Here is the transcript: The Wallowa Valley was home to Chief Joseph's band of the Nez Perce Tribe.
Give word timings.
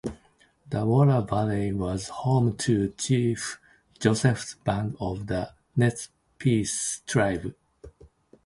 The 0.67 0.77
Wallowa 0.83 1.29
Valley 1.29 1.71
was 1.73 2.07
home 2.07 2.57
to 2.57 2.89
Chief 2.97 3.59
Joseph's 3.99 4.55
band 4.55 4.95
of 4.99 5.27
the 5.27 5.53
Nez 5.75 6.09
Perce 6.39 7.03
Tribe. 7.05 7.53